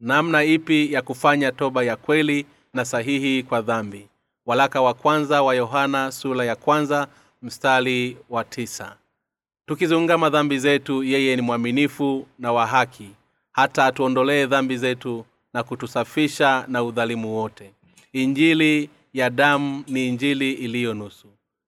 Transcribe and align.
namna 0.00 0.44
ipi 0.44 0.92
ya 0.92 1.02
kufanya 1.02 1.52
toba 1.52 1.84
ya 1.84 1.96
kweli 1.96 2.46
na 2.74 2.84
sahihi 2.84 3.42
kwa 3.42 3.60
dhambi. 3.62 4.08
Walaka 4.46 4.80
wa 4.80 4.94
kwanza 4.94 5.42
wa 5.42 5.54
yohana 5.54 6.12
sula 6.12 6.44
ya 6.44 6.56
kwanza 6.56 7.08
mstari 7.42 8.16
wa 8.30 8.44
tisa. 8.44 8.96
Tukiziungama 9.66 10.30
dhambi 10.30 10.58
zetu 10.58 11.04
yeye 11.04 11.36
ni 11.36 11.42
mwaminifu 11.42 12.26
na 12.38 12.52
wa 12.52 12.66
haki. 12.66 13.10
Hata 13.52 13.86
atuondolee 13.86 14.46
dhambi 14.46 14.76
zetu 14.76 15.24
na 15.54 15.62
kutusafisha 15.62 16.64
na 16.68 16.84
udhalimu 16.84 17.34
wote. 17.36 17.72
Injili 18.12 18.90
ya 19.12 19.30
damu 19.30 19.84
ni 19.88 20.08
injili 20.08 20.52
iliyo 20.52 20.94
nusu. 20.94 21.26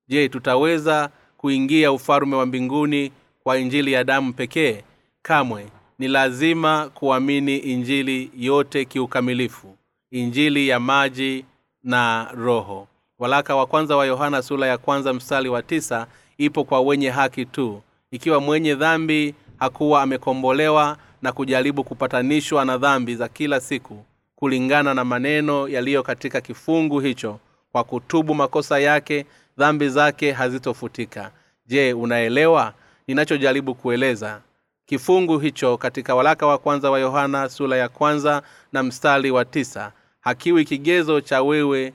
Je 0.08 0.28
tutaweza 0.28 1.10
kuingia 1.36 1.92
ufalume 1.92 2.36
wa 2.36 2.46
mbinguni 2.46 3.12
kwa 3.42 3.58
injili 3.58 3.92
ya 3.92 4.04
damu 4.04 4.32
pekee? 4.32 4.82
Kamwe 5.22 5.66
ni 6.02 6.08
lazima 6.08 6.90
kuamini 6.94 7.56
injili 7.56 8.30
yote 8.38 8.84
kiukamilifu 8.84 9.76
injili 10.10 10.68
ya 10.68 10.80
maji 10.80 11.44
na 11.84 12.28
roho. 12.34 12.88
Walaka 13.18 13.56
wa 13.56 13.66
kwanza 13.66 13.96
wa 13.96 14.06
yohana 14.06 14.42
sula 14.42 14.66
ya 14.66 14.78
kwanza 14.78 15.12
mstari 15.12 15.48
wa 15.48 15.62
tisa 15.62 16.06
ipo 16.38 16.64
kwa 16.64 16.80
wenye 16.80 17.10
haki 17.10 17.44
tu. 17.46 17.82
Ikiwa 18.10 18.40
mwenye 18.40 18.74
dhambi 18.74 19.34
hakuwa 19.58 20.02
amekombolewa 20.02 20.96
na 21.22 21.32
kujaribu 21.32 21.84
kupatanishwa 21.84 22.64
na 22.64 22.78
dhambi 22.78 23.16
za 23.16 23.28
kila 23.28 23.60
siku 23.60 24.04
kulingana 24.36 24.94
na 24.94 25.04
maneno 25.04 25.68
yaliyo 25.68 26.02
katika 26.02 26.40
kifungu 26.40 27.00
hicho 27.00 27.38
kwa 27.72 27.84
kutubu 27.84 28.34
makosa 28.34 28.78
yake 28.78 29.26
dhambi 29.58 29.88
zake 29.88 30.32
hazitofutika. 30.32 31.30
Je 31.66 31.92
unaelewa? 31.92 32.72
Ninachojaribu 33.08 33.74
kueleza 33.74 34.40
kifungu 34.92 35.38
hicho 35.38 35.76
katika 35.76 36.14
walaka 36.14 36.46
wa 36.46 36.58
kwanza 36.58 36.90
wa 36.90 36.98
yohana 36.98 37.48
sula 37.48 37.76
ya 37.76 37.88
kwanza 37.88 38.42
na 38.72 38.82
mstari 38.82 39.30
wa 39.30 39.44
tisa. 39.44 39.92
Hakiwi 40.20 40.64
kigezo 40.64 41.20
cha 41.20 41.42
wewe 41.42 41.92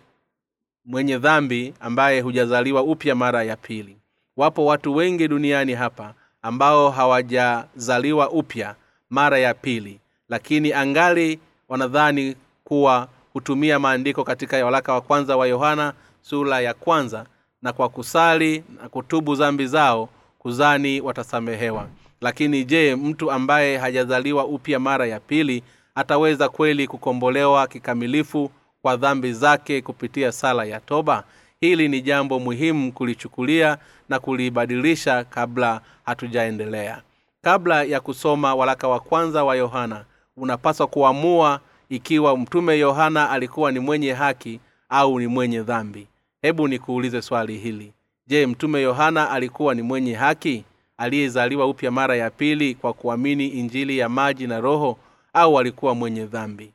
mwenye 0.85 1.17
dhambi 1.17 1.73
ambaye 1.79 2.21
hujazaliwa 2.21 2.81
upya 2.83 3.15
mara 3.15 3.43
ya 3.43 3.55
pili. 3.55 3.97
Wapo 4.37 4.65
watu 4.65 4.95
wengi 4.95 5.27
duniani 5.27 5.73
hapa 5.73 6.13
ambao 6.41 6.89
hawajazaliwa 6.91 8.29
upya 8.31 8.75
mara 9.09 9.37
ya 9.39 9.53
pili 9.53 9.99
lakini 10.29 10.73
angali 10.73 11.39
wanadhani 11.69 12.35
kuwa 12.63 13.07
hutumia 13.33 13.79
maandiko 13.79 14.23
katika 14.23 14.65
walaka 14.65 14.93
wa 14.93 15.01
kwanza 15.01 15.37
wa 15.37 15.47
yohana 15.47 15.93
sura 16.21 16.61
ya 16.61 16.73
kwanza 16.73 17.25
na 17.61 17.73
kwa 17.73 17.89
kusali 17.89 18.63
na 18.81 18.89
kutubu 18.89 19.35
zambi 19.35 19.67
zao 19.67 20.09
kuzani 20.39 21.01
watasamehewa 21.01 21.87
lakini 22.21 22.65
je 22.65 22.95
mtu 22.95 23.31
ambaye 23.31 23.77
hajazaliwa 23.77 24.45
upya 24.45 24.79
mara 24.79 25.05
ya 25.07 25.19
pili 25.19 25.63
ataweza 25.95 26.49
kweli 26.49 26.87
kukombolewa 26.87 27.67
kikamilifu 27.67 28.51
kwa 28.81 28.97
dhambi 28.97 29.33
zake 29.33 29.81
kupitia 29.81 30.31
sala 30.31 30.63
ya 30.65 30.79
toba? 30.79 31.23
Hili 31.61 31.87
ni 31.89 32.01
jambo 32.01 32.39
muhimu 32.39 32.91
kulichukulia 32.91 33.77
na 34.09 34.19
kulibadilisha 34.19 35.23
kabla 35.23 35.81
hatujaendelea. 36.05 37.01
Kabla 37.41 37.83
ya 37.83 37.99
kusoma 37.99 38.55
waraka 38.55 38.87
wa 38.87 38.99
kwanza 38.99 39.43
wa 39.43 39.55
yohana 39.55 40.05
unapaswa 40.37 40.87
kuamua 40.87 41.59
ikiwa 41.89 42.37
mtume 42.37 42.79
yohana 42.79 43.29
alikuwa 43.29 43.71
ni 43.71 43.79
mwenye 43.79 44.13
haki 44.13 44.59
au 44.89 45.19
ni 45.19 45.27
mwenye 45.27 45.61
dhambi. 45.61 46.07
Hebu 46.41 46.67
nikuulize 46.67 47.21
swali 47.21 47.57
hili. 47.57 47.93
Je 48.27 48.47
mtume 48.47 48.81
yohana 48.81 49.31
alikuwa 49.31 49.75
ni 49.75 49.81
mwenye 49.81 50.13
haki 50.13 50.63
aliyezaliwa 50.97 51.65
upya 51.67 51.91
mara 51.91 52.15
ya 52.15 52.29
pili 52.29 52.75
kwa 52.75 52.93
kuamini 52.93 53.47
injili 53.47 53.97
ya 53.97 54.09
maji 54.09 54.47
na 54.47 54.59
roho 54.59 54.97
au 55.33 55.59
alikuwa 55.59 55.95
mwenye 55.95 56.25
dhambi? 56.25 56.71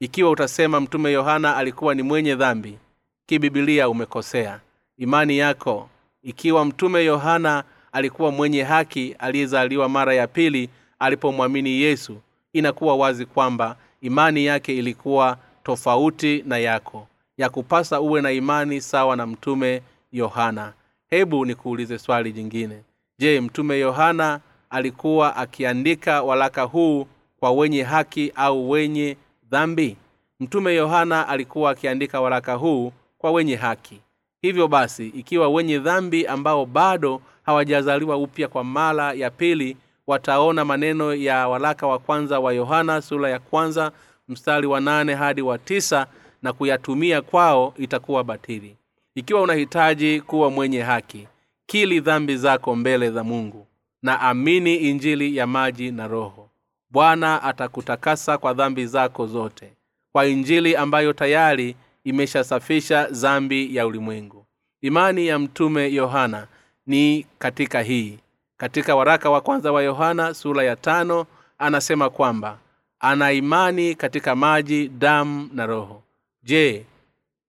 Ikiwa 0.00 0.30
utasema 0.30 0.80
mtume 0.80 1.12
yohana 1.12 1.56
alikuwa 1.56 1.94
ni 1.94 2.02
mwenye 2.02 2.34
dhambi 2.34 2.78
kibibilia 3.26 3.88
umekosea. 3.88 4.60
Imani 4.98 5.38
yako 5.38 5.88
ikiwa 6.22 6.64
mtume 6.64 7.04
yohana 7.04 7.64
alikuwa 7.92 8.30
mwenye 8.30 8.62
haki 8.62 9.16
aliyezaliwa 9.18 9.88
mara 9.88 10.14
ya 10.14 10.26
pili 10.26 10.68
alipomwamini 10.98 11.70
yesu 11.80 12.16
inakuwa 12.52 12.96
wazi 12.96 13.26
kwamba 13.26 13.76
imani 14.00 14.44
yake 14.44 14.76
ilikuwa 14.76 15.38
tofauti 15.64 16.42
na 16.46 16.58
yako 16.58 17.06
ya 17.38 17.48
kupasa 17.48 18.00
uwe 18.00 18.20
na 18.22 18.32
imani 18.32 18.80
sawa 18.80 19.16
na 19.16 19.26
mtume 19.26 19.82
yohana. 20.12 20.72
Hebu 21.10 21.44
nikuulize 21.46 21.98
swali 21.98 22.32
jingine 22.32 22.82
je 23.20 23.40
mtume 23.40 23.78
yohana 23.78 24.40
alikuwa 24.70 25.36
akiandika 25.36 26.22
walaka 26.22 26.62
huu 26.62 27.06
kwa 27.40 27.50
wenye 27.52 27.82
haki 27.82 28.32
au 28.36 28.70
wenye 28.70 29.16
dhambi? 29.50 29.96
Mtume 30.40 30.74
yohana 30.74 31.28
alikuwa 31.28 31.70
akiandika 31.70 32.20
waraka 32.20 32.54
huu 32.54 32.92
kwa 33.18 33.30
wenye 33.30 33.56
haki. 33.56 34.00
Hivyo 34.42 34.68
basi 34.68 35.06
ikiwa 35.08 35.48
wenye 35.48 35.78
dhambi 35.78 36.26
ambao 36.26 36.66
bado 36.66 37.20
hawajazaliwa 37.42 38.16
upya 38.16 38.48
kwa 38.48 38.64
mara 38.64 39.12
ya 39.12 39.30
pili 39.30 39.76
wataona 40.06 40.64
maneno 40.64 41.14
ya 41.14 41.48
waraka 41.48 41.86
wa 41.86 41.98
kwanza 41.98 42.40
wa 42.40 42.52
yohana 42.52 43.02
sura 43.02 43.30
ya 43.30 43.38
kwanza 43.38 43.92
mstari 44.28 44.66
wa 44.66 44.80
nane 44.80 45.14
hadi 45.14 45.42
wa 45.42 45.58
tisa 45.58 46.06
na 46.42 46.52
kuyatumia 46.52 47.22
kwao 47.22 47.74
itakuwa 47.78 48.24
batili. 48.24 48.76
Ikiwa 49.14 49.42
unahitaji 49.42 50.20
kuwa 50.20 50.50
mwenye 50.50 50.82
haki 50.82 51.26
kili 51.70 52.00
dhambi 52.00 52.36
zako 52.36 52.76
mbele 52.76 53.10
za 53.10 53.24
mungu 53.24 53.66
na 54.02 54.20
amini 54.20 54.76
injili 54.76 55.36
ya 55.36 55.46
maji 55.46 55.90
na 55.92 56.08
roho. 56.08 56.50
Bwana 56.90 57.42
atakutakasa 57.42 58.38
kwa 58.38 58.54
dhambi 58.54 58.86
zako 58.86 59.26
zote 59.26 59.72
kwa 60.12 60.26
injili 60.26 60.76
ambayo 60.76 61.12
tayari 61.12 61.76
imeshasafisha 62.04 63.08
zambi 63.12 63.76
ya 63.76 63.86
ulimwengu. 63.86 64.46
Imani 64.80 65.26
ya 65.26 65.38
mtume 65.38 65.92
yohana 65.92 66.46
ni 66.86 67.26
katika 67.38 67.82
hii. 67.82 68.18
Katika 68.56 68.96
waraka 68.96 69.30
wa 69.30 69.40
kwanza 69.40 69.72
wa 69.72 69.82
yohana 69.82 70.34
sura 70.34 70.64
ya 70.64 70.76
tano 70.76 71.26
anasema 71.58 72.10
kwamba 72.10 72.58
ana 73.00 73.32
imani 73.32 73.94
katika 73.94 74.36
maji 74.36 74.88
damu 74.88 75.50
na 75.52 75.66
roho. 75.66 76.02
Je 76.42 76.84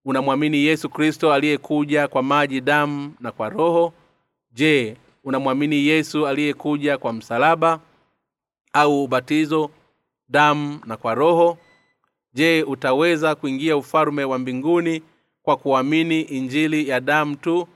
unamwamini 0.06 0.58
yesu 0.58 0.90
kristo 0.90 1.34
aliyekuja 1.34 2.08
kwa 2.08 2.24
maji 2.24 2.62
damu 2.62 3.14
na 3.20 3.32
kwa 3.32 3.50
roho 3.50 3.94
je 4.54 4.98
unamwamini 5.24 5.88
yesu 5.88 6.28
aliyekuja 6.28 6.98
kwa 6.98 7.14
msalaba 7.14 7.80
au 8.74 9.04
ubatizo 9.04 9.72
damu 10.30 10.80
na 10.86 10.98
kwa 10.98 11.16
roho? 11.16 11.58
Je 12.34 12.64
utaweza 12.64 13.36
kuingia 13.36 13.78
ufalume 13.78 14.24
wa 14.24 14.40
mbinguni 14.40 15.02
kwa 15.44 15.58
kuamini 15.58 16.22
injili 16.22 16.90
ya 16.90 17.00
damu 17.00 17.36
tu? 17.36 17.68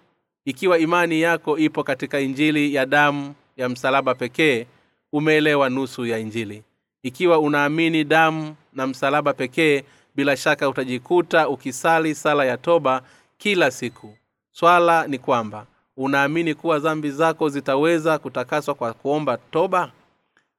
Ikiwa 0.45 0.79
imani 0.79 1.21
yako 1.21 1.57
ipo 1.57 1.83
katika 1.83 2.19
injili 2.19 2.73
ya 2.73 2.85
damu 2.85 3.35
ya 3.57 3.69
msalaba 3.69 4.15
pekee 4.15 4.65
umeelewa 5.13 5.69
nusu 5.69 6.05
ya 6.05 6.17
injili. 6.17 6.63
Ikiwa 7.03 7.39
unaamini 7.39 8.03
damu 8.03 8.55
na 8.73 8.87
msalaba 8.87 9.33
pekee 9.33 9.83
bila 10.15 10.37
shaka 10.37 10.69
utajikuta 10.69 11.49
ukisali 11.49 12.15
sala 12.15 12.45
ya 12.45 12.57
toba 12.57 13.01
kila 13.37 13.71
siku. 13.71 14.17
Swala 14.51 15.07
ni 15.07 15.19
kwamba 15.19 15.65
unaamini 15.97 16.53
kuwa 16.53 16.79
dhambi 16.79 17.11
zako 17.11 17.49
zitaweza 17.49 18.17
kutakaswa 18.17 18.73
kwa 18.75 18.93
kuomba 18.93 19.37
toba? 19.37 19.91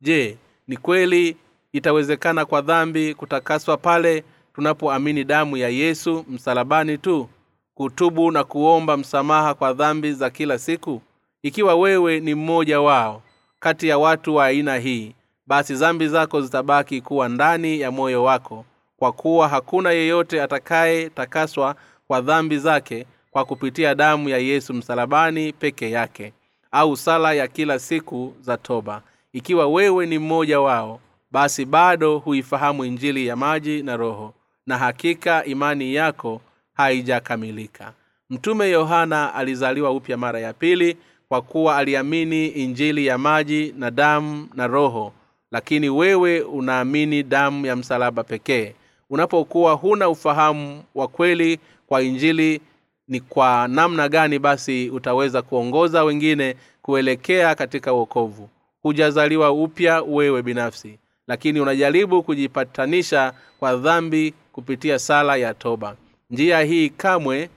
Je 0.00 0.36
ni 0.68 0.76
kweli 0.76 1.36
itawezekana 1.72 2.44
kwa 2.44 2.60
dhambi 2.60 3.14
kutakaswa 3.14 3.76
pale 3.76 4.24
tunapoamini 4.54 5.24
damu 5.24 5.56
ya 5.56 5.68
yesu 5.68 6.24
msalabani 6.28 6.98
tu 6.98 7.28
kutubu 7.74 8.30
na 8.30 8.44
kuomba 8.44 8.96
msamaha 8.96 9.54
kwa 9.54 9.72
dhambi 9.72 10.12
za 10.12 10.30
kila 10.30 10.58
siku? 10.58 11.02
Ikiwa 11.42 11.74
wewe 11.74 12.20
ni 12.20 12.34
mmoja 12.34 12.80
wao 12.80 13.22
kati 13.60 13.88
ya 13.88 13.98
watu 13.98 14.34
wa 14.34 14.44
aina 14.46 14.76
hii 14.78 15.14
basi 15.46 15.74
dhambi 15.74 16.08
zako 16.08 16.40
zitabaki 16.40 17.00
kuwa 17.00 17.28
ndani 17.28 17.80
ya 17.80 17.90
moyo 17.90 18.24
wako 18.24 18.64
kwa 18.96 19.12
kuwa 19.12 19.48
hakuna 19.48 19.90
yeyote 19.90 20.42
atakayetakaswa 20.42 21.76
kwa 22.08 22.20
dhambi 22.20 22.58
zake 22.58 23.06
kwa 23.36 23.44
kupitia 23.44 23.94
damu 23.94 24.28
ya 24.28 24.38
yesu 24.38 24.74
msalabani 24.74 25.52
peke 25.52 25.90
yake 25.90 26.32
au 26.72 26.96
sala 26.96 27.32
ya 27.32 27.48
kila 27.48 27.78
siku 27.78 28.34
za 28.40 28.56
toba. 28.56 29.02
Ikiwa 29.32 29.66
wewe 29.68 30.06
ni 30.06 30.18
mmoja 30.18 30.60
wao 30.60 31.00
basi 31.30 31.64
bado 31.64 32.18
huifahamu 32.18 32.84
injili 32.84 33.26
ya 33.26 33.36
maji 33.36 33.82
na 33.82 33.96
roho 33.96 34.34
na 34.66 34.78
hakika 34.78 35.44
imani 35.44 35.94
yako 35.94 36.40
haijakamilika. 36.74 37.92
Mtume 38.30 38.70
yohana 38.70 39.34
alizaliwa 39.34 39.90
upya 39.90 40.16
mara 40.16 40.40
ya 40.40 40.52
pili 40.52 40.96
kwa 41.28 41.42
kuwa 41.42 41.76
aliamini 41.76 42.46
injili 42.46 43.06
ya 43.06 43.18
maji 43.18 43.74
na 43.78 43.90
damu 43.90 44.48
na 44.54 44.66
roho. 44.66 45.12
Lakini 45.50 45.88
wewe 45.88 46.40
unaamini 46.40 47.22
damu 47.22 47.66
ya 47.66 47.76
msalaba 47.76 48.24
pekee. 48.24 48.74
Unapokuwa 49.10 49.72
huna 49.72 50.08
ufahamu 50.08 50.82
wa 50.94 51.08
kweli 51.08 51.58
kwa 51.86 52.02
injili 52.02 52.60
ni 53.08 53.20
kwa 53.20 53.68
namna 53.68 54.08
gani 54.08 54.38
basi 54.38 54.90
utaweza 54.90 55.42
kuongoza 55.42 56.04
wengine 56.04 56.56
kuelekea 56.82 57.54
katika 57.54 57.92
uokovu 57.94 58.48
hujazaliwa 58.82 59.52
upya 59.52 60.02
wewe 60.02 60.42
binafsi 60.42 60.98
lakini 61.26 61.60
unajaribu 61.60 62.22
kujipatanisha 62.22 63.32
kwa 63.58 63.76
dhambi 63.76 64.34
kupitia 64.52 64.98
sala 64.98 65.36
ya 65.36 65.54
toba. 65.54 65.96
Njia 66.30 66.60
hii 66.60 66.88
kamwe 66.90 67.50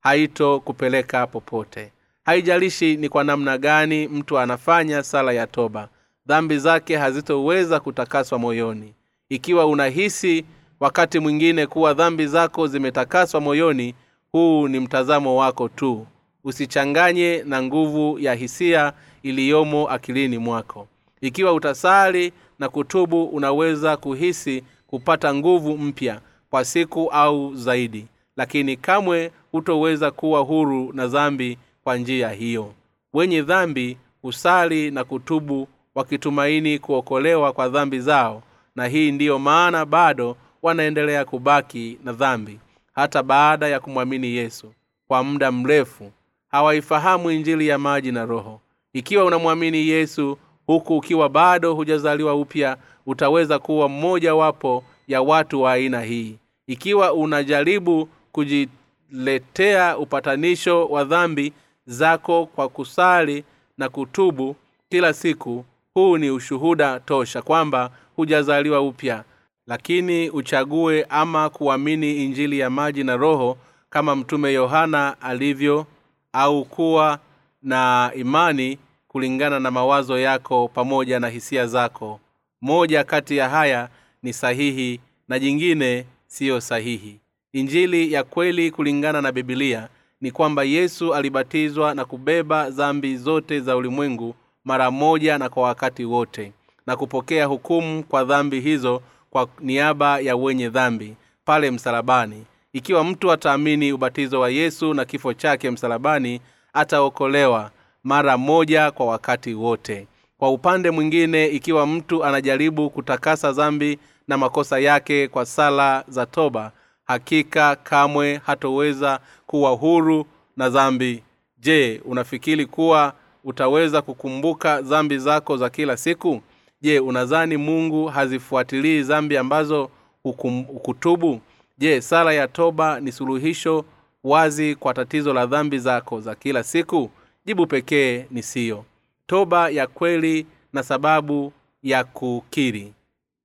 haitokupeleka 0.00 1.26
popote. 1.26 1.92
Haijalishi 2.24 2.96
ni 2.96 3.08
kwa 3.08 3.24
namna 3.24 3.58
gani 3.58 4.08
mtu 4.08 4.38
anafanya 4.38 5.02
sala 5.02 5.32
ya 5.32 5.46
toba 5.46 5.88
dhambi 6.26 6.58
zake 6.58 6.96
hazitoweza 6.96 7.80
kutakaswa 7.80 8.38
moyoni. 8.38 8.94
Ikiwa 9.28 9.66
unahisi 9.66 10.44
wakati 10.80 11.18
mwingine 11.18 11.66
kuwa 11.66 11.94
dhambi 11.94 12.26
zako 12.26 12.66
zimetakaswa 12.66 13.40
moyoni 13.40 13.94
huu 14.34 14.68
ni 14.68 14.80
mtazamo 14.80 15.36
wako 15.36 15.68
tu. 15.68 16.06
Usichanganye 16.44 17.42
na 17.46 17.62
nguvu 17.62 18.18
ya 18.18 18.34
hisia 18.34 18.92
iliyomo 19.22 19.88
akilini 19.90 20.38
mwako. 20.38 20.88
Ikiwa 21.20 21.52
utasali 21.52 22.32
na 22.58 22.68
kutubu 22.68 23.24
unaweza 23.24 23.96
kuhisi 23.96 24.64
kupata 24.86 25.34
nguvu 25.34 25.78
mpya 25.78 26.20
kwa 26.50 26.64
siku 26.64 27.08
au 27.10 27.54
zaidi. 27.54 28.06
Lakini 28.36 28.76
kamwe 28.76 29.30
hutoweza 29.52 30.10
kuwa 30.10 30.40
huru 30.40 30.92
na 30.92 31.06
dhambi 31.06 31.58
kwa 31.84 31.96
njia 31.96 32.28
hiyo. 32.30 32.72
Wenye 33.12 33.42
dhambi 33.42 33.96
husali 34.22 34.90
na 34.90 35.04
kutubu 35.04 35.68
wakitumaini 35.94 36.78
kuokolewa 36.78 37.52
kwa 37.52 37.68
dhambi 37.68 38.00
zao. 38.00 38.42
Na 38.76 38.86
hii 38.86 39.12
ndiyo 39.12 39.38
maana 39.38 39.84
bado 39.86 40.36
wanaendelea 40.62 41.24
kubaki 41.24 41.98
na 42.04 42.12
dhambi 42.12 42.58
hata 42.94 43.22
baada 43.22 43.68
ya 43.68 43.80
kumwamini 43.80 44.26
yesu 44.36 44.72
kwa 45.08 45.24
muda 45.24 45.52
mrefu 45.52 46.12
hawaifahamu 46.48 47.30
injili 47.30 47.68
ya 47.68 47.78
maji 47.78 48.12
na 48.12 48.24
roho. 48.24 48.60
Ikiwa 48.92 49.24
unamwamini 49.24 49.88
yesu 49.88 50.38
huku 50.66 50.96
ukiwa 50.96 51.28
bado 51.28 51.74
hujazaliwa 51.74 52.34
upya 52.34 52.76
utaweza 53.06 53.58
kuwa 53.58 53.88
mmoja 53.88 54.34
wapo 54.34 54.84
ya 55.08 55.22
watu 55.22 55.62
wa 55.62 55.72
aina 55.72 56.00
hii. 56.02 56.36
Ikiwa 56.66 57.12
unajaribu 57.12 58.08
kujiletea 58.32 59.98
upatanisho 59.98 60.86
wa 60.86 61.04
dhambi 61.04 61.52
zako 61.86 62.46
kwa 62.46 62.68
kusali 62.68 63.44
na 63.78 63.88
kutubu 63.88 64.56
kila 64.90 65.12
siku 65.12 65.64
huu 65.94 66.18
ni 66.18 66.30
ushuhuda 66.30 67.00
tosha 67.00 67.42
kwamba 67.42 67.90
hujazaliwa 68.16 68.80
upya 68.80 69.24
lakini 69.66 70.30
uchague 70.30 71.04
ama 71.08 71.50
kuamini 71.50 72.24
injili 72.24 72.58
ya 72.58 72.70
maji 72.70 73.04
na 73.04 73.16
roho 73.16 73.58
kama 73.90 74.16
mtume 74.16 74.52
yohana 74.52 75.20
alivyo 75.20 75.86
au 76.32 76.64
kuwa 76.64 77.18
na 77.62 78.10
imani 78.16 78.78
kulingana 79.08 79.60
na 79.60 79.70
mawazo 79.70 80.18
yako 80.18 80.68
pamoja 80.68 81.20
na 81.20 81.28
hisia 81.28 81.66
zako. 81.66 82.20
Moja 82.60 83.04
kati 83.04 83.36
ya 83.36 83.48
haya 83.48 83.88
ni 84.22 84.32
sahihi 84.32 85.00
na 85.28 85.38
jingine 85.38 86.04
siyo 86.26 86.60
sahihi. 86.60 87.20
Injili 87.52 88.12
ya 88.12 88.24
kweli 88.24 88.70
kulingana 88.70 89.22
na 89.22 89.32
bibilia 89.32 89.88
ni 90.20 90.30
kwamba 90.30 90.64
yesu 90.64 91.14
alibatizwa 91.14 91.94
na 91.94 92.04
kubeba 92.04 92.70
dhambi 92.70 93.16
zote 93.16 93.60
za 93.60 93.76
ulimwengu 93.76 94.34
mara 94.64 94.90
moja 94.90 95.38
na 95.38 95.48
kwa 95.48 95.62
wakati 95.62 96.04
wote 96.04 96.52
na 96.86 96.96
kupokea 96.96 97.46
hukumu 97.46 98.02
kwa 98.04 98.24
dhambi 98.24 98.60
hizo 98.60 99.02
kwa 99.34 99.48
niaba 99.60 100.20
ya 100.20 100.36
wenye 100.36 100.68
dhambi 100.68 101.14
pale 101.44 101.70
msalabani. 101.70 102.44
Ikiwa 102.72 103.04
mtu 103.04 103.32
ataamini 103.32 103.92
ubatizo 103.92 104.40
wa 104.40 104.50
yesu 104.50 104.94
na 104.94 105.04
kifo 105.04 105.32
chake 105.34 105.70
msalabani 105.70 106.40
ataokolewa 106.72 107.70
mara 108.04 108.38
moja 108.38 108.90
kwa 108.90 109.06
wakati 109.06 109.54
wote. 109.54 110.06
Kwa 110.38 110.50
upande 110.50 110.90
mwingine 110.90 111.46
ikiwa 111.46 111.86
mtu 111.86 112.24
anajaribu 112.24 112.90
kutakasa 112.90 113.52
dhambi 113.52 113.98
na 114.28 114.36
makosa 114.38 114.78
yake 114.78 115.28
kwa 115.28 115.46
sala 115.46 116.04
za 116.08 116.26
toba 116.26 116.72
hakika 117.04 117.76
kamwe 117.76 118.40
hatoweza 118.46 119.20
kuwa 119.46 119.70
huru 119.70 120.26
na 120.56 120.68
dhambi. 120.68 121.22
Je 121.58 122.00
unafikiri 122.04 122.66
kuwa 122.66 123.12
utaweza 123.44 124.02
kukumbuka 124.02 124.82
dhambi 124.82 125.18
zako 125.18 125.56
za 125.56 125.70
kila 125.70 125.96
siku 125.96 126.40
je 126.84 127.00
unadhani 127.00 127.56
mungu 127.56 128.06
hazifuatilii 128.06 129.02
dhambi 129.02 129.36
ambazo 129.36 129.90
hukutubu? 130.22 131.40
Je 131.78 132.00
sala 132.00 132.32
ya 132.32 132.48
toba 132.48 133.00
ni 133.00 133.12
suluhisho 133.12 133.84
wazi 134.24 134.74
kwa 134.74 134.94
tatizo 134.94 135.32
la 135.34 135.46
dhambi 135.46 135.78
zako 135.78 136.20
za 136.20 136.34
kila 136.34 136.62
siku? 136.62 137.10
Jibu 137.46 137.66
pekee 137.66 138.26
ni 138.30 138.42
siyo 138.42 138.84
toba 139.26 139.68
ya 139.70 139.86
kweli 139.86 140.46
na 140.72 140.82
sababu 140.82 141.52
ya 141.82 142.04
kukiri. 142.04 142.92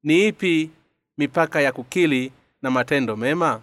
Ni 0.03 0.27
ipi 0.27 0.69
mipaka 1.18 1.62
ya 1.62 1.71
kukili 1.71 2.31
na 2.62 2.71
matendo 2.71 3.15
mema? 3.15 3.62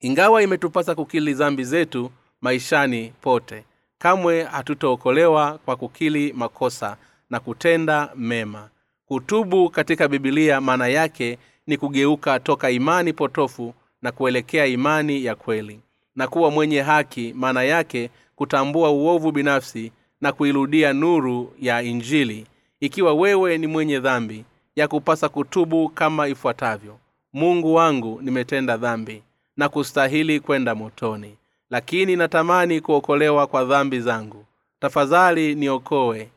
Ingawa 0.00 0.42
imetupasa 0.42 0.94
kukili 0.94 1.34
dhambi 1.34 1.64
zetu 1.64 2.10
maishani 2.40 3.12
pote 3.20 3.64
kamwe 3.98 4.42
hatutookolewa 4.44 5.58
kwa 5.64 5.76
kukili 5.76 6.32
makosa 6.32 6.96
na 7.30 7.40
kutenda 7.40 8.10
mema 8.14 8.68
kutubu 9.06 9.70
katika 9.70 10.08
bibilia 10.08 10.60
maana 10.60 10.86
yake 10.88 11.38
ni 11.66 11.76
kugeuka 11.76 12.40
toka 12.40 12.70
imani 12.70 13.12
potofu 13.12 13.74
na 14.02 14.12
kuelekea 14.12 14.66
imani 14.66 15.24
ya 15.24 15.34
kweli. 15.34 15.80
Na 16.16 16.28
kuwa 16.28 16.50
mwenye 16.50 16.80
haki 16.82 17.32
maana 17.36 17.62
yake 17.62 18.10
kutambua 18.36 18.90
uovu 18.90 19.32
binafsi 19.32 19.92
na 20.20 20.32
kuirudia 20.32 20.92
nuru 20.92 21.52
ya 21.60 21.82
injili. 21.82 22.46
Ikiwa 22.80 23.14
wewe 23.14 23.58
ni 23.58 23.66
mwenye 23.66 24.00
dhambi 24.00 24.44
ya 24.76 24.88
kupasa 24.88 25.28
kutubu 25.28 25.88
kama 25.88 26.28
ifuatavyo. 26.28 26.98
Mungu 27.32 27.74
wangu 27.74 28.18
nimetenda 28.22 28.76
dhambi 28.76 29.22
na 29.56 29.68
kustahili 29.68 30.40
kwenda 30.40 30.74
motoni. 30.74 31.36
Lakini 31.70 32.16
natamani 32.16 32.80
kuokolewa 32.80 33.46
kwa 33.46 33.64
dhambi 33.64 34.00
zangu. 34.00 34.44
Tafadhali 34.80 35.54
niokoe 35.54 36.28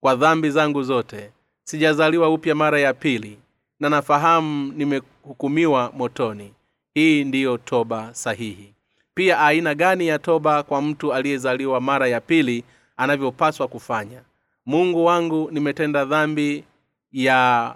kwa 0.00 0.14
dhambi 0.16 0.50
zangu 0.50 0.82
zote 0.82 1.30
sijazaliwa 1.64 2.28
upya 2.30 2.54
mara 2.54 2.80
ya 2.80 2.94
pili 2.94 3.38
na 3.80 3.88
nafahamu 3.88 4.72
nimehukumiwa 4.72 5.92
motoni. 5.96 6.54
Hii 6.94 7.24
ndiyo 7.24 7.58
toba 7.58 8.14
sahihi. 8.14 8.74
Pia 9.14 9.40
aina 9.40 9.74
gani 9.74 10.06
ya 10.06 10.18
toba 10.18 10.62
kwa 10.62 10.82
mtu 10.82 11.14
aliyezaliwa 11.14 11.80
mara 11.80 12.08
ya 12.08 12.20
pili 12.20 12.64
anavyopaswa 12.96 13.68
kufanya? 13.68 14.22
Mungu 14.66 15.04
wangu 15.04 15.50
nimetenda 15.50 16.04
dhambi 16.04 16.64
ya 17.12 17.74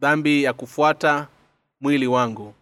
dhambi 0.00 0.42
ya 0.42 0.52
kufuata 0.52 1.28
mwili 1.80 2.06
wangu. 2.06 2.54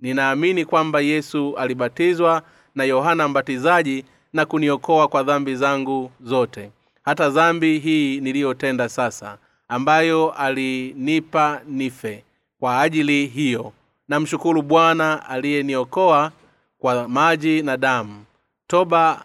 Ninaamini 0.00 0.64
kwamba 0.64 1.00
yesu 1.00 1.56
alibatizwa 1.58 2.42
na 2.74 2.84
yohana 2.84 3.28
mbatizaji 3.28 4.04
na 4.32 4.46
kuniokoa 4.46 5.08
kwa 5.08 5.22
dhambi 5.22 5.56
zangu 5.56 6.10
zote 6.20 6.70
hata 7.04 7.30
dhambi 7.30 7.78
hii 7.78 8.20
niliyotenda 8.20 8.88
sasa 8.88 9.38
ambayo 9.68 10.32
alinipa 10.32 11.60
nife 11.66 12.24
kwa 12.60 12.80
ajili 12.80 13.26
hiyo. 13.26 13.72
Namshukuru 14.08 14.62
bwana 14.62 15.28
aliyeniokoa 15.28 16.32
kwa 16.78 17.08
maji 17.08 17.62
na 17.62 17.76
damu 17.76 18.24
toba 18.66 19.24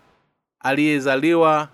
aliyezaliwa 0.60 1.68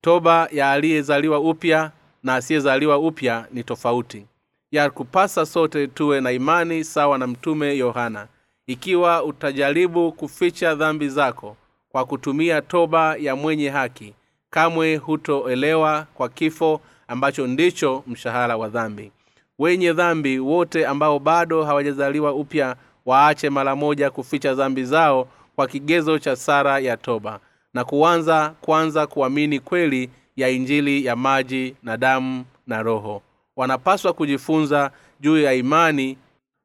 toba 0.00 0.48
ya 0.52 0.70
aliyezaliwa 0.72 1.40
upya 1.40 1.90
na 2.22 2.34
asiyezaliwa 2.34 2.98
upya 2.98 3.46
ni 3.52 3.64
tofauti. 3.64 4.26
Ya 4.70 4.90
kupasa 4.90 5.46
sote 5.46 5.86
tuwe 5.86 6.20
na 6.20 6.32
imani 6.32 6.84
sawa 6.84 7.18
na 7.18 7.26
mtume 7.26 7.76
yohana. 7.76 8.26
Ikiwa 8.66 9.24
utajaribu 9.24 10.12
kuficha 10.12 10.74
dhambi 10.74 11.08
zako 11.08 11.56
kwa 11.92 12.04
kutumia 12.04 12.62
toba 12.62 13.16
ya 13.16 13.36
mwenye 13.36 13.68
haki 13.70 14.14
kamwe 14.50 14.96
hutoelewa 14.96 16.06
kwa 16.14 16.28
kifo 16.28 16.80
ambacho 17.08 17.46
ndicho 17.46 18.02
mshahara 18.06 18.56
wa 18.56 18.68
dhambi. 18.68 19.12
Wenye 19.58 19.92
dhambi 19.92 20.38
wote 20.38 20.86
ambao 20.86 21.18
bado 21.18 21.64
hawajazaliwa 21.64 22.34
upya 22.34 22.76
waache 23.06 23.50
mara 23.50 23.76
moja 23.76 24.10
kuficha 24.10 24.54
dhambi 24.54 24.84
zao 24.84 25.28
kwa 25.56 25.66
kigezo 25.66 26.18
cha 26.18 26.36
sara 26.36 26.78
ya 26.78 26.96
toba 26.96 27.40
na 27.74 27.84
kuanza 27.84 28.54
kwanza 28.60 29.06
kuamini 29.06 29.60
kweli 29.60 30.10
ya 30.36 30.48
injili 30.48 31.04
ya 31.04 31.16
maji 31.16 31.74
na 31.82 31.96
damu 31.96 32.44
na 32.66 32.82
roho. 32.82 33.22
Wanapaswa 33.56 34.12
kujifunza 34.12 34.90
juu 35.20 35.38
ya 35.38 35.52
imani. 35.54 36.18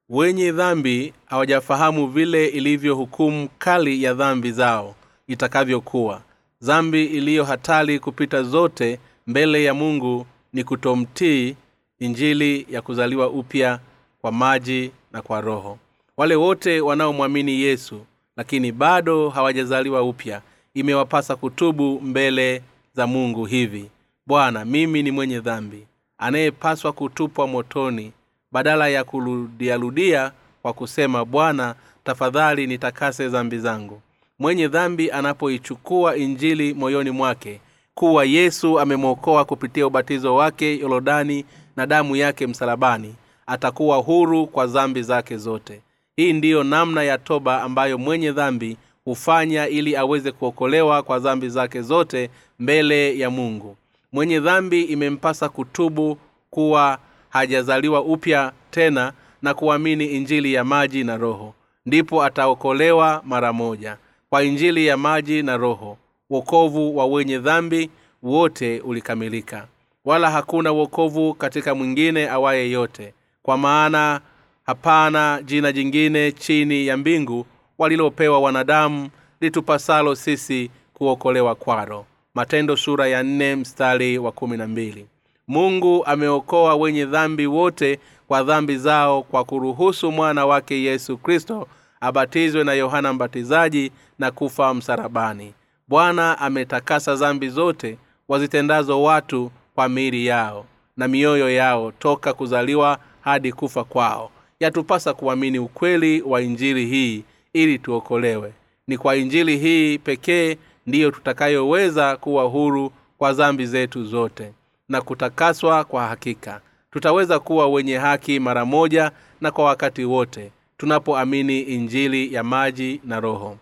Wenye 0.09 0.51
dhambi 0.51 1.13
hawajafahamu 1.25 2.07
vile 2.07 2.45
ilivyo 2.47 2.95
hukumu 2.95 3.49
kali 3.57 4.03
ya 4.03 4.13
dhambi 4.13 4.51
zao 4.51 4.95
itakavyokuwa 5.27 6.21
dhambi 6.61 7.05
iliyo 7.05 7.43
hatari 7.43 7.99
kupita 7.99 8.43
zote 8.43 8.99
mbele 9.27 9.63
ya 9.63 9.73
mungu 9.73 10.25
ni 10.53 10.63
kutomtii 10.63 11.55
injili 11.99 12.67
ya 12.69 12.81
kuzaliwa 12.81 13.29
upya 13.29 13.79
kwa 14.21 14.31
maji 14.31 14.91
na 15.11 15.21
kwa 15.21 15.41
roho. 15.41 15.77
Wale 16.17 16.35
wote 16.35 16.81
wanaomwamini 16.81 17.61
yesu 17.61 18.05
lakini 18.37 18.71
bado 18.71 19.29
hawajazaliwa 19.29 20.03
upya 20.03 20.41
imewapasa 20.73 21.35
kutubu 21.35 22.01
mbele 22.01 22.61
za 22.95 23.07
mungu 23.07 23.45
hivi. 23.45 23.89
Bwana 24.27 24.65
mimi 24.65 25.03
ni 25.03 25.11
mwenye 25.11 25.39
dhambi 25.39 25.87
anayepaswa 26.17 26.91
kutupwa 26.93 27.47
motoni 27.47 28.11
badala 28.51 28.87
ya 28.87 29.03
kurudiarudia 29.03 30.31
kwa 30.61 30.73
kusema 30.73 31.25
bwana 31.25 31.75
tafadhali 32.03 32.67
nitakase 32.67 33.29
dhambi 33.29 33.59
zangu 33.59 34.01
mwenye 34.39 34.67
dhambi 34.67 35.11
anapoichukua 35.11 36.15
injili 36.15 36.73
moyoni 36.73 37.11
mwake 37.11 37.61
kuwa 37.95 38.25
yesu 38.25 38.79
amemwokoa 38.79 39.45
kupitia 39.45 39.87
ubatizo 39.87 40.35
wake 40.35 40.77
yorodani 40.79 41.45
na 41.75 41.85
damu 41.87 42.15
yake 42.15 42.47
msalabani 42.47 43.15
atakuwa 43.47 43.97
huru 43.97 44.47
kwa 44.47 44.67
dhambi 44.67 45.01
zake 45.03 45.37
zote. 45.37 45.81
Hii 46.15 46.33
ndiyo 46.33 46.63
namna 46.63 47.03
ya 47.03 47.17
toba 47.17 47.61
ambayo 47.63 47.97
mwenye 47.97 48.31
dhambi 48.31 48.77
hufanya 49.05 49.67
ili 49.67 49.95
aweze 49.95 50.31
kuokolewa 50.31 51.03
kwa 51.03 51.19
dhambi 51.19 51.49
zake 51.49 51.81
zote 51.81 52.29
mbele 52.59 53.19
ya 53.19 53.29
mungu. 53.29 53.77
Mwenye 54.11 54.39
dhambi 54.39 54.81
imempasa 54.83 55.49
kutubu 55.49 56.17
kuwa 56.49 56.97
hajazaliwa 57.29 58.01
upya 58.01 58.51
tena 58.71 59.13
na 59.41 59.53
kuamini 59.53 60.05
injili 60.05 60.53
ya 60.53 60.63
maji 60.63 61.03
na 61.03 61.17
roho. 61.17 61.53
Ndipo 61.85 62.23
ataokolewa 62.23 63.21
mara 63.25 63.53
moja 63.53 63.97
kwa 64.35 64.43
injili 64.43 64.87
ya 64.87 64.97
maji 64.97 65.43
na 65.43 65.57
roho 65.57 65.97
wokovu 66.29 66.97
wa 66.97 67.05
wenye 67.05 67.39
dhambi 67.39 67.89
wote 68.23 68.79
ulikamilika. 68.79 69.67
Wala 70.05 70.31
hakuna 70.31 70.71
wokovu 70.71 71.33
katika 71.33 71.75
mwingine 71.75 72.29
awaye 72.29 72.71
yote 72.71 73.13
kwa 73.43 73.57
maana 73.57 74.21
hapana 74.65 75.41
jina 75.45 75.71
jingine 75.71 76.31
chini 76.31 76.87
ya 76.87 76.97
mbingu 76.97 77.45
walilopewa 77.77 78.39
wanadamu 78.39 79.09
litupasalo 79.41 80.15
sisi 80.15 80.71
kuokolewa 80.93 81.55
kwalo 81.55 82.05
matendo 82.33 82.77
sura 82.77 83.07
ya 83.07 83.23
nne 83.23 83.55
mstari 83.55 84.17
wa 84.17 84.31
kumi 84.31 85.05
mungu 85.47 86.05
ameokoa 86.05 86.75
wenye 86.75 87.05
dhambi 87.05 87.47
wote 87.47 87.99
kwa 88.27 88.43
dhambi 88.43 88.77
zao 88.77 89.23
kwa 89.23 89.43
kuruhusu 89.43 90.11
mwana 90.11 90.45
wake 90.45 90.83
yesu 90.83 91.17
kristo 91.17 91.67
abatizwe 92.01 92.63
na 92.63 92.73
yohana 92.73 93.13
mbatizaji 93.13 93.91
na 94.19 94.31
kufa 94.31 94.73
msarabani 94.73 95.53
bwana 95.87 96.37
ametakasa 96.39 97.15
dhambi 97.15 97.49
zote 97.49 97.97
wazitendazo 98.27 99.03
watu 99.03 99.51
kwa 99.75 99.89
miili 99.89 100.25
yao 100.25 100.65
na 100.97 101.07
mioyo 101.07 101.49
yao 101.49 101.91
toka 101.91 102.33
kuzaliwa 102.33 102.97
hadi 103.21 103.51
kufa 103.51 103.83
kwao. 103.83 104.31
Yatupasa 104.59 105.13
kuamini 105.13 105.59
ukweli 105.59 106.21
wa 106.21 106.41
injili 106.41 106.85
hii 106.85 107.23
ili 107.53 107.79
tuokolewe. 107.79 108.53
Ni 108.87 108.97
kwa 108.97 109.15
injili 109.15 109.57
hii 109.57 109.97
pekee 109.97 110.57
ndiyo 110.87 111.11
tutakayoweza 111.11 112.17
kuwa 112.17 112.43
huru 112.43 112.91
kwa 113.17 113.33
dhambi 113.33 113.65
zetu 113.65 114.03
zote 114.05 114.53
na 114.89 115.01
kutakaswa 115.01 115.83
kwa 115.83 116.07
hakika. 116.07 116.61
Tutaweza 116.91 117.39
kuwa 117.39 117.67
wenye 117.67 117.97
haki 117.97 118.39
mara 118.39 118.65
moja 118.65 119.11
na 119.41 119.51
kwa 119.51 119.65
wakati 119.65 120.05
wote 120.05 120.51
tunapoamini 120.77 121.61
injili 121.61 122.33
ya 122.33 122.43
maji 122.43 123.01
na 123.03 123.19
roho. 123.19 123.57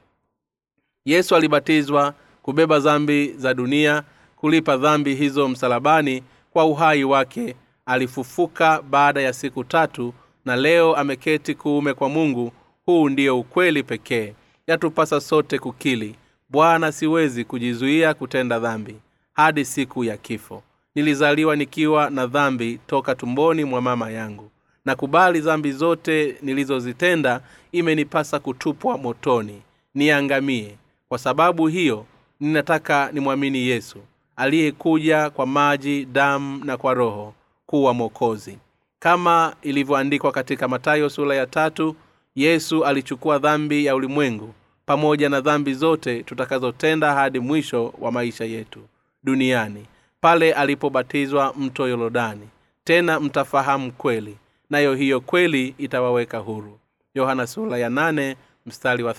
Yesu 1.06 1.36
alibatizwa 1.36 2.14
kubeba 2.42 2.80
dhambi 2.80 3.34
za 3.38 3.54
dunia 3.54 4.04
kulipa 4.36 4.78
dhambi 4.78 5.16
hizo 5.16 5.48
msalabani 5.48 6.24
kwa 6.52 6.66
uhai 6.66 7.04
wake. 7.04 7.56
Alifufuka 7.86 8.82
baada 8.82 9.22
ya 9.22 9.34
siku 9.34 9.64
tatu 9.64 10.14
na 10.46 10.56
leo 10.56 10.96
ameketi 10.96 11.56
kuume 11.56 11.94
kwa 11.94 12.10
mungu. 12.10 12.52
Huu 12.86 13.10
ndiyo 13.10 13.40
ukweli 13.40 13.84
pekee. 13.84 14.34
Yatupasa 14.68 15.22
sote 15.22 15.60
kukili. 15.60 16.16
Bwana 16.50 16.92
siwezi 16.92 17.44
kujizuia 17.46 18.14
kutenda 18.14 18.60
dhambi 18.60 18.96
hadi 19.34 19.66
siku 19.66 20.04
ya 20.04 20.18
kifo. 20.18 20.64
Nilizaliwa 20.96 21.56
nikiwa 21.56 22.10
na 22.10 22.28
dhambi 22.28 22.80
toka 22.88 23.16
tumboni 23.16 23.64
mwa 23.64 23.82
mama 23.82 24.10
yangu 24.12 24.52
na 24.86 24.96
kubali 24.96 25.40
dhambi 25.42 25.72
zote 25.72 26.36
nilizozitenda 26.42 27.42
imenipasa 27.72 28.40
kutupwa 28.40 28.98
motoni. 28.98 29.62
Niangamie. 29.96 30.78
Kwa 31.10 31.18
sababu 31.18 31.68
hiyo 31.68 32.06
ninataka 32.40 33.10
nimwamini 33.12 33.68
yesu 33.68 33.98
aliyekuja 34.36 35.30
kwa 35.30 35.46
maji 35.46 36.06
damu 36.06 36.66
na 36.66 36.78
kwa 36.78 36.94
roho 36.94 37.34
kuwa 37.66 37.94
mwokozi. 37.94 38.58
Kama 39.00 39.56
ilivyoandikwa 39.62 40.32
katika 40.32 40.68
matayo 40.68 41.10
sura 41.10 41.36
ya 41.36 41.46
tatu 41.48 41.96
yesu 42.36 42.86
alichukua 42.86 43.40
dhambi 43.40 43.86
ya 43.86 43.96
ulimwengu 43.96 44.54
pamoja 44.86 45.30
na 45.30 45.42
dhambi 45.42 45.74
zote 45.74 46.24
tutakazotenda 46.24 47.14
hadi 47.14 47.40
mwisho 47.40 47.94
wa 48.00 48.12
maisha 48.12 48.46
yetu 48.46 48.80
duniani 49.24 49.86
pale 50.22 50.54
alipobatizwa 50.54 51.54
mto 51.58 51.88
yorodani. 51.88 52.48
Tena 52.84 53.20
mtafahamu 53.20 53.92
kweli 53.92 54.38
nayo 54.70 54.94
hiyo 54.96 55.22
kweli 55.22 55.76
itawaweka 55.78 56.38
huru. 56.38 56.80
Yohana 57.16 57.48
sura 57.48 57.78
ya 57.78 57.90
nane 57.90 58.36
mstari 58.66 59.04
wa 59.04 59.16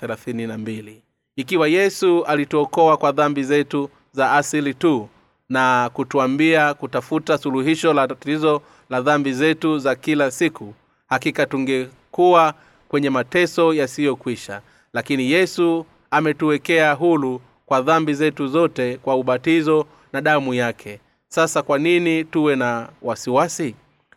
na 0.46 0.58
mbili. 0.58 1.02
Ikiwa 1.36 1.68
yesu 1.68 2.24
alituokoa 2.24 2.96
kwa 2.96 3.12
dhambi 3.12 3.42
zetu 3.42 3.90
za 4.12 4.32
asili 4.32 4.74
tu 4.74 5.08
na 5.48 5.90
kutuambia 5.92 6.74
kutafuta 6.74 7.38
suluhisho 7.38 7.92
la 7.92 8.08
tatizo 8.08 8.62
la 8.90 9.00
dhambi 9.00 9.32
zetu 9.32 9.78
za 9.78 9.94
kila 9.94 10.30
siku 10.30 10.74
hakika 11.06 11.46
tungekuwa 11.46 12.54
kwenye 12.88 13.10
mateso 13.10 13.74
yasiyokwisha. 13.74 14.60
Lakini 14.92 15.30
yesu 15.30 15.86
ametuwekea 16.10 16.92
hulu 16.92 17.40
kwa 17.66 17.80
dhambi 17.82 18.14
zetu 18.14 18.46
zote 18.46 18.96
kwa 18.96 19.14
ubatizo 19.16 19.86
na 20.12 20.20
damu 20.20 20.54
yake. 20.54 21.00
Sasa 21.28 21.62
kwa 21.62 21.78
nini 21.78 22.24
tuwe 22.24 22.56
na 22.56 22.88
wasiwasi 23.02 23.74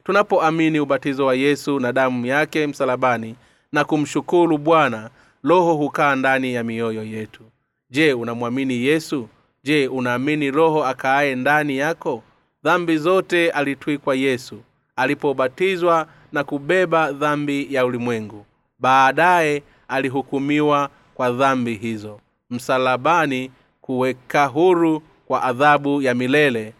tunapoamini 0.07 0.79
ubatizo 0.79 1.25
wa 1.25 1.35
yesu 1.35 1.79
na 1.79 1.93
damu 1.93 2.25
yake 2.25 2.67
msalabani 2.67 3.35
na 3.71 3.83
kumshukuru 3.85 4.57
bwana 4.57 5.09
roho 5.43 5.73
hukaa 5.73 6.15
ndani 6.15 6.53
ya 6.53 6.63
mioyo 6.63 7.03
yetu. 7.03 7.43
Je 7.89 8.13
unamwamini 8.13 8.73
yesu? 8.85 9.27
Je 9.63 9.87
unaamini 9.87 10.51
roho 10.51 10.85
akaaye 10.85 11.35
ndani 11.35 11.77
yako? 11.77 12.23
Dhambi 12.63 12.97
zote 12.97 13.51
alitwikwa 13.51 14.15
yesu 14.15 14.61
alipobatizwa 14.95 16.07
na 16.31 16.43
kubeba 16.43 17.11
dhambi 17.11 17.73
ya 17.73 17.85
ulimwengu. 17.85 18.45
Baadaye 18.79 19.63
alihukumiwa 19.87 20.89
kwa 21.15 21.31
dhambi 21.31 21.75
hizo 21.75 22.19
msalabani 22.49 23.51
kuweka 23.81 24.45
huru 24.45 25.01
kwa 25.25 25.43
adhabu 25.43 26.01
ya 26.01 26.13
milele. 26.15 26.73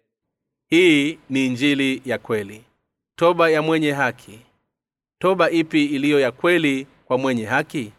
Hii 0.69 1.19
ni 1.29 1.45
injili 1.45 2.01
ya 2.05 2.17
kweli 2.17 2.63
toba 3.19 3.49
ya 3.49 3.61
mwenye 3.61 3.91
haki. 3.91 4.39
Toba 5.19 5.51
ipi 5.51 5.85
iliyo 5.85 6.19
ya 6.19 6.31
kweli 6.31 6.87
kwa 7.05 7.17
mwenye 7.17 7.45
haki? 7.45 7.91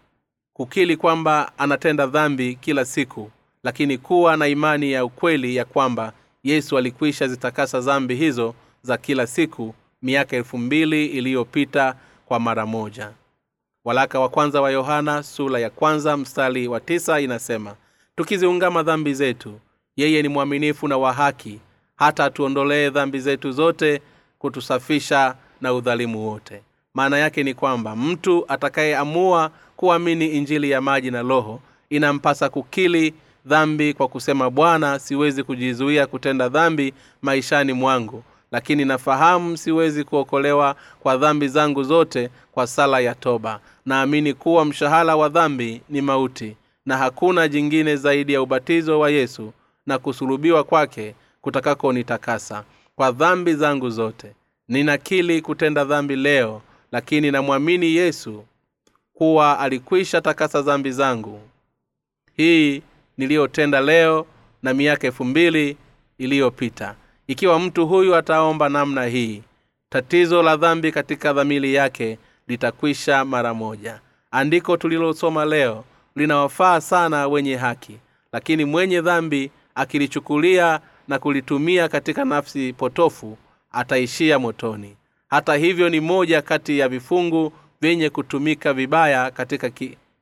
Kukili 0.52 0.96
kwamba 0.96 1.52
anatenda 1.58 2.06
dhambi 2.06 2.54
kila 2.54 2.84
siku 2.84 3.30
lakini 3.62 3.98
kuwa 3.98 4.36
na 4.36 4.48
imani 4.48 4.92
ya 4.92 5.04
ukweli 5.04 5.56
ya 5.56 5.64
kwamba 5.64 6.12
yesu 6.44 6.78
alikwisha 6.78 7.28
zitakasa 7.28 7.80
dhambi 7.80 8.14
hizo 8.14 8.54
za 8.82 8.96
kila 8.96 9.26
siku 9.26 9.74
miaka 10.02 10.36
elfu 10.36 10.58
mbili 10.58 11.06
iliyopita 11.06 11.94
kwa 12.26 12.40
mara 12.40 12.66
moja. 12.66 13.10
Walaka 13.84 14.20
wa 14.20 14.28
kwanza 14.28 14.60
wa 14.60 14.70
yohana 14.70 15.22
sula 15.22 15.58
ya 15.58 15.70
kwanza 15.70 16.16
mstari 16.16 16.68
wa 16.68 16.80
tisa 16.80 17.20
inasema 17.20 17.74
tukiziungama 18.16 18.82
dhambi 18.82 19.14
zetu 19.14 19.60
yeye 19.96 20.22
ni 20.22 20.28
mwaminifu 20.28 20.88
na 20.88 20.96
wa 20.98 21.12
haki 21.12 21.60
hata 21.96 22.24
atuondolee 22.24 22.90
dhambi 22.90 23.20
zetu 23.20 23.52
zote 23.52 24.00
kutusafisha 24.38 25.34
na 25.60 25.74
udhalimu 25.74 26.28
wote. 26.28 26.62
Maana 26.94 27.18
yake 27.18 27.42
ni 27.42 27.54
kwamba 27.54 27.96
mtu 27.96 28.44
atakayeamua 28.48 29.50
kuamini 29.76 30.26
injili 30.28 30.70
ya 30.70 30.80
maji 30.80 31.10
na 31.10 31.22
roho 31.22 31.60
inampasa 31.90 32.48
kukili 32.48 33.14
dhambi 33.46 33.94
kwa 33.94 34.08
kusema 34.08 34.50
bwana 34.50 34.98
siwezi 34.98 35.42
kujizuia 35.42 36.06
kutenda 36.06 36.48
dhambi 36.48 36.94
maishani 37.22 37.72
mwangu 37.72 38.22
lakini 38.52 38.84
nafahamu 38.84 39.56
siwezi 39.56 40.04
kuokolewa 40.04 40.76
kwa 41.00 41.16
dhambi 41.16 41.48
zangu 41.48 41.82
zote 41.84 42.30
kwa 42.52 42.66
sala 42.66 43.00
ya 43.00 43.14
toba. 43.14 43.60
Naamini 43.86 44.34
kuwa 44.34 44.64
mshahara 44.64 45.16
wa 45.16 45.28
dhambi 45.28 45.82
ni 45.88 46.00
mauti 46.00 46.56
na 46.86 46.96
hakuna 46.96 47.48
jingine 47.48 47.96
zaidi 47.96 48.32
ya 48.32 48.42
ubatizo 48.42 49.00
wa 49.00 49.10
yesu 49.10 49.52
na 49.86 49.98
kusulubiwa 49.98 50.64
kwake 50.64 51.14
kutakakonitakasa 51.40 52.64
kwa 52.98 53.12
dhambi 53.12 53.54
zangu 53.54 53.90
zote. 53.90 54.32
Ninakili 54.68 55.40
kutenda 55.42 55.84
dhambi 55.84 56.16
leo 56.16 56.62
lakini 56.92 57.30
namwamini 57.30 57.94
yesu 57.94 58.44
kuwa 59.14 59.58
alikwisha 59.58 60.20
takasa 60.20 60.62
dhambi 60.62 60.90
zangu. 60.92 61.40
Hii 62.36 62.82
niliyotenda 63.18 63.80
leo 63.80 64.26
na 64.62 64.74
miaka 64.74 65.06
elfu 65.06 65.24
mbili 65.24 65.76
iliyopita. 66.18 66.94
Ikiwa 67.26 67.58
mtu 67.60 67.86
huyu 67.86 68.16
ataomba 68.16 68.68
namna 68.68 69.04
hii 69.06 69.42
tatizo 69.88 70.42
la 70.42 70.56
dhambi 70.56 70.92
katika 70.92 71.32
dhamili 71.32 71.74
yake 71.74 72.18
litakwisha 72.48 73.24
mara 73.24 73.54
moja. 73.54 74.00
Andiko 74.30 74.76
tulilosoma 74.76 75.44
leo 75.44 75.84
linawafaa 76.16 76.80
sana 76.80 77.28
wenye 77.28 77.56
haki 77.56 77.98
lakini 78.32 78.64
mwenye 78.64 79.00
dhambi 79.00 79.50
akilichukulia 79.74 80.80
na 81.08 81.18
kulitumia 81.18 81.88
katika 81.88 82.24
nafsi 82.24 82.72
potofu 82.72 83.38
ataishia 83.72 84.38
motoni. 84.38 84.96
Hata 85.28 85.54
hivyo 85.54 85.88
ni 85.88 86.00
moja 86.00 86.42
kati 86.42 86.78
ya 86.78 86.88
vifungu 86.88 87.52
vyenye 87.80 88.10
kutumika 88.10 88.72
vibaya 88.72 89.30
katika, 89.30 89.70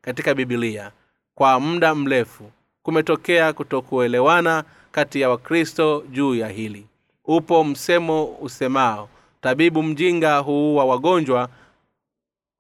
katika 0.01 0.35
bibilia 0.35 0.91
kwa 1.35 1.61
muda 1.61 1.95
mrefu 1.95 2.51
kumetokea 2.83 3.53
kutokuelewana 3.53 4.65
kati 4.93 5.21
ya 5.21 5.31
wakristo 5.31 6.05
juu 6.11 6.35
ya 6.35 6.49
hili. 6.49 6.87
Upo 7.25 7.65
msemo 7.65 8.25
usemao 8.25 9.09
tabibu 9.41 9.83
mjinga 9.83 10.39
huua 10.39 10.85
wagonjwa 10.85 11.49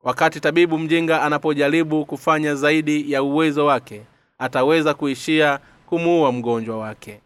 wakati 0.02 0.40
tabibu 0.40 0.78
mjinga 0.78 1.22
anapojaribu 1.22 2.04
kufanya 2.04 2.54
zaidi 2.54 3.12
ya 3.12 3.22
uwezo 3.22 3.66
wake 3.66 4.02
ataweza 4.38 4.94
kuishia 4.94 5.58
kumuua 5.86 6.32
mgonjwa 6.32 6.78
wake 6.78 7.20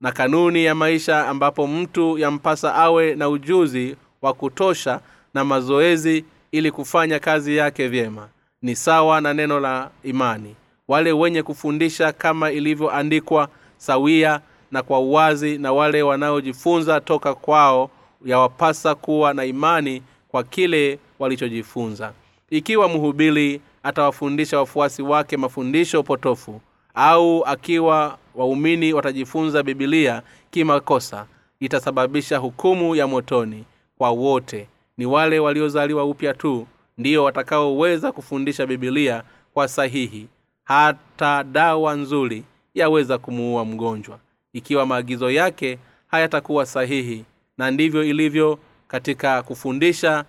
na 0.00 0.12
kanuni 0.12 0.64
ya 0.64 0.74
maisha 0.74 1.28
ambapo 1.28 1.66
mtu 1.66 2.18
yampasa 2.18 2.74
awe 2.74 3.14
na 3.14 3.28
ujuzi 3.28 3.96
wa 4.22 4.32
kutosha 4.34 5.00
na 5.34 5.44
mazoezi 5.44 6.24
ili 6.52 6.70
kufanya 6.70 7.18
kazi 7.18 7.56
yake 7.56 7.88
vyema. 7.88 8.28
Ni 8.62 8.76
sawa 8.76 9.20
na 9.20 9.34
neno 9.34 9.60
la 9.60 9.90
imani. 10.04 10.54
Wale 10.88 11.12
wenye 11.12 11.42
kufundisha 11.42 12.12
kama 12.12 12.50
ilivyoandikwa 12.50 13.48
sawia 13.76 14.40
na 14.72 14.82
kwa 14.82 14.98
uwazi 15.00 15.58
na 15.58 15.72
wale 15.72 16.02
wanaojifunza 16.02 17.00
toka 17.00 17.34
kwao 17.34 17.90
yawapasa 18.24 18.94
kuwa 18.94 19.34
na 19.34 19.44
imani 19.44 20.02
kwa 20.28 20.44
kile 20.44 20.98
walichojifunza. 21.18 22.12
Ikiwa 22.50 22.88
mhubiri 22.88 23.60
atawafundisha 23.82 24.58
wafuasi 24.58 25.02
wake 25.02 25.36
mafundisho 25.36 26.02
potofu 26.02 26.60
au 26.94 27.44
akiwa 27.44 28.18
waumini 28.36 28.92
watajifunza 28.92 29.62
bibilia 29.62 30.22
kimakosa 30.50 31.26
itasababisha 31.60 32.38
hukumu 32.38 32.96
ya 32.96 33.06
motoni 33.06 33.64
kwa 33.98 34.10
wote. 34.10 34.68
Ni 34.98 35.06
wale 35.06 35.38
waliozaliwa 35.38 36.04
upya 36.04 36.34
tu 36.34 36.66
ndiyo 36.98 37.24
watakaoweza 37.24 38.12
kufundisha 38.12 38.66
bibilia 38.66 39.22
kwa 39.54 39.68
sahihi. 39.68 40.28
Hata 40.64 41.44
dawa 41.44 41.94
nzuri 41.94 42.44
yaweza 42.74 43.18
kumuua 43.18 43.64
mgonjwa 43.64 44.18
ikiwa 44.52 44.86
maagizo 44.86 45.30
yake 45.30 45.78
hayatakuwa 46.06 46.66
sahihi. 46.66 47.24
Na 47.58 47.70
ndivyo 47.70 48.04
ilivyo 48.04 48.58
katika 48.88 49.42
kufundisha 49.42 50.24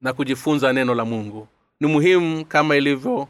na 0.00 0.12
kujifunza 0.12 0.72
neno 0.72 0.94
la 0.94 1.04
mungu. 1.04 1.48
Ni 1.80 1.86
muhimu 1.88 2.44
kama 2.44 2.76
ilivyo 2.76 3.28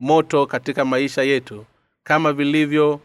moto 0.00 0.46
katika 0.46 0.84
maisha 0.84 1.22
yetu 1.22 1.64
kama 2.06 2.32
vilivyo 2.32 3.00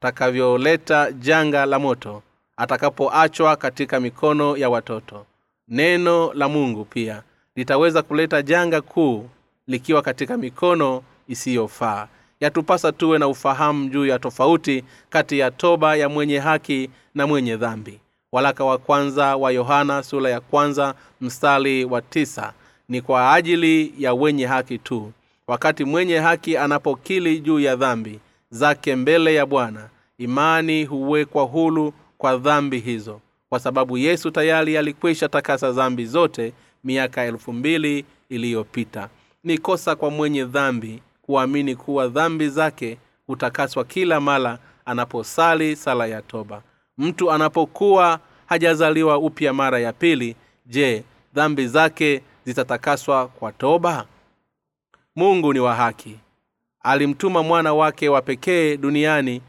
takavyoleta 0.00 1.12
janga 1.12 1.66
la 1.66 1.78
moto 1.78 2.22
atakapoachwa 2.56 3.56
katika 3.56 4.00
mikono 4.00 4.56
ya 4.56 4.70
watoto. 4.70 5.26
Neno 5.68 6.32
la 6.34 6.48
mungu 6.48 6.84
pia 6.84 7.22
litaweza 7.56 8.02
kuleta 8.02 8.42
janga 8.42 8.80
kuu 8.80 9.28
likiwa 9.66 10.02
katika 10.02 10.36
mikono 10.36 11.02
isiyofaa. 11.28 12.08
Yatupasa 12.40 12.92
tuwe 12.92 13.18
na 13.18 13.28
ufahamu 13.28 13.88
juu 13.88 14.06
ya 14.06 14.18
tofauti 14.18 14.84
kati 15.10 15.38
ya 15.38 15.50
toba 15.50 15.96
ya 15.96 16.08
mwenye 16.08 16.38
haki 16.38 16.90
na 17.14 17.26
mwenye 17.26 17.56
dhambi. 17.56 18.00
Walaka 18.32 18.64
wa 18.64 18.78
kwanza 18.78 19.36
wa 19.36 19.52
yohana 19.52 20.02
sura 20.02 20.30
ya 20.30 20.40
kwanza 20.40 20.94
mstari 21.20 21.84
wa 21.84 22.02
tisa. 22.02 22.52
Ni 22.88 23.00
kwa 23.02 23.32
ajili 23.34 23.94
ya 23.98 24.14
wenye 24.14 24.46
haki 24.46 24.78
tu. 24.78 25.12
Wakati 25.46 25.84
mwenye 25.84 26.18
haki 26.18 26.56
anapokili 26.56 27.40
juu 27.40 27.60
ya 27.60 27.76
dhambi 27.76 28.20
zake 28.56 28.96
mbele 28.96 29.34
ya 29.34 29.46
bwana 29.46 29.88
imani 30.18 30.84
huwekwa 30.84 31.42
hulu 31.44 31.92
kwa 32.18 32.36
dhambi 32.36 32.78
hizo. 32.78 33.20
Kwa 33.48 33.60
sababu 33.60 33.98
yesu 33.98 34.30
tayari 34.30 34.76
alikwisha 34.78 35.28
takasa 35.28 35.72
dhambi 35.72 36.06
zote 36.06 36.52
miaka 36.84 37.22
elfu 37.24 37.52
mbili 37.52 38.04
iliyopita. 38.28 39.08
Ni 39.44 39.58
kosa 39.58 39.96
kwa 39.96 40.10
mwenye 40.10 40.44
dhambi 40.44 41.02
kuamini 41.22 41.76
kuwa 41.76 42.08
dhambi 42.08 42.48
zake 42.48 42.98
hutakaswa 43.26 43.84
kila 43.84 44.20
mara 44.20 44.58
anaposali 44.84 45.76
sala 45.76 46.06
ya 46.06 46.22
toba. 46.22 46.62
Mtu 46.98 47.32
anapokuwa 47.32 48.20
hajazaliwa 48.46 49.18
upya 49.18 49.52
mara 49.52 49.78
ya 49.78 49.92
pili 49.92 50.36
je 50.66 51.04
dhambi 51.34 51.66
zake 51.68 52.22
zitatakaswa 52.44 53.28
kwa 53.28 53.52
toba? 53.52 54.06
Mungu 55.16 55.52
ni 55.52 55.60
wa 55.60 55.74
haki 55.74 56.16
alimtuma 56.86 57.42
mwana 57.42 57.74
wake 57.74 58.08
wa 58.08 58.22
pekee 58.22 58.76
duniani 58.76 59.40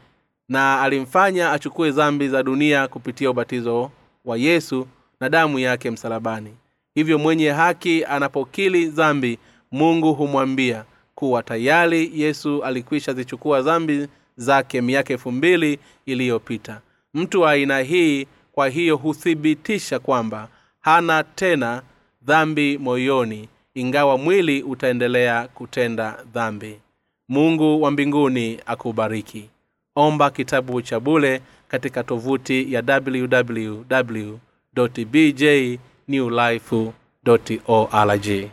na 0.48 0.82
alimfanya 0.82 1.52
achukue 1.52 1.90
zambi 1.90 2.28
za 2.28 2.42
dunia 2.42 2.88
kupitia 2.88 3.30
ubatizo 3.30 3.90
wa 4.24 4.36
yesu 4.36 4.86
na 5.20 5.28
damu 5.28 5.58
yake 5.58 5.90
msalabani. 5.90 6.54
Hivyo 6.94 7.18
mwenye 7.18 7.50
haki 7.50 8.04
anapokili 8.04 8.90
zambi 8.90 9.38
mungu 9.72 10.14
humwambia 10.14 10.84
kuwa 11.14 11.42
tayari 11.42 12.10
yesu 12.14 12.64
alikwisha 12.64 13.12
zichukua 13.12 13.62
zambi 13.62 14.08
zake 14.36 14.80
miaka 14.80 15.12
elfu 15.12 15.32
mbili 15.32 15.78
iliyopita. 16.06 16.80
Mtu 17.14 17.40
wa 17.40 17.50
aina 17.50 17.78
hii 17.78 18.26
kwa 18.52 18.68
hiyo 18.68 18.96
huthibitisha 18.96 19.98
kwamba 19.98 20.48
hana 20.80 21.24
tena 21.24 21.82
dhambi 22.22 22.78
moyoni 22.78 23.48
ingawa 23.74 24.18
mwili 24.18 24.62
utaendelea 24.62 25.48
kutenda 25.54 26.18
dhambi 26.34 26.78
mungu 27.28 27.82
wa 27.82 27.90
mbinguni 27.90 28.60
akubariki. 28.66 29.50
Omba 29.96 30.30
kitabu 30.30 30.82
cha 30.82 31.00
bule 31.00 31.40
katika 31.68 32.04
tovuti 32.04 32.72
ya 32.72 32.82
www 32.88 34.36
bj 35.04 35.42
newlife 36.08 36.92
org 37.66 38.48